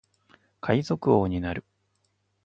[0.61, 1.63] 海賊王になる